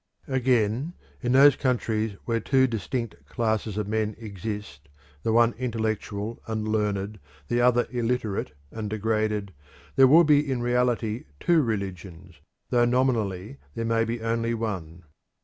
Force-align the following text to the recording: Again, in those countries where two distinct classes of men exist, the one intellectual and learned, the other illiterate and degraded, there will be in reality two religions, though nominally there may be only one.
Again, 0.27 0.95
in 1.21 1.33
those 1.33 1.55
countries 1.55 2.15
where 2.25 2.39
two 2.39 2.65
distinct 2.65 3.23
classes 3.27 3.77
of 3.77 3.87
men 3.87 4.15
exist, 4.17 4.89
the 5.21 5.31
one 5.31 5.53
intellectual 5.59 6.41
and 6.47 6.67
learned, 6.67 7.19
the 7.49 7.61
other 7.61 7.85
illiterate 7.91 8.53
and 8.71 8.89
degraded, 8.89 9.53
there 9.97 10.07
will 10.07 10.23
be 10.23 10.39
in 10.51 10.63
reality 10.63 11.25
two 11.39 11.61
religions, 11.61 12.39
though 12.71 12.85
nominally 12.85 13.59
there 13.75 13.85
may 13.85 14.03
be 14.03 14.21
only 14.21 14.55
one. 14.55 15.03